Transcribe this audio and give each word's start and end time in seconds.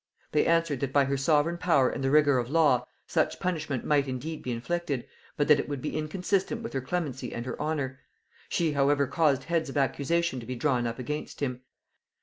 They 0.31 0.47
answered, 0.47 0.79
that 0.79 0.91
by 0.91 1.05
her 1.05 1.15
sovereign 1.15 1.59
power 1.59 1.87
and 1.87 2.03
the 2.03 2.09
rigor 2.09 2.39
of 2.39 2.49
law, 2.49 2.87
such 3.05 3.39
punishment 3.39 3.85
might 3.85 4.07
indeed 4.07 4.41
be 4.41 4.49
inflicted, 4.51 5.05
but 5.37 5.47
that 5.47 5.59
it 5.59 5.69
would 5.69 5.79
be 5.79 5.95
inconsistent 5.95 6.63
with 6.63 6.73
her 6.73 6.81
clemency 6.81 7.31
and 7.31 7.45
her 7.45 7.61
honor; 7.61 7.99
she 8.49 8.71
however 8.71 9.05
caused 9.05 9.43
heads 9.43 9.69
of 9.69 9.77
accusation 9.77 10.39
to 10.39 10.47
be 10.47 10.55
drawn 10.55 10.87
up 10.87 10.97
against 10.97 11.39
him. 11.39 11.61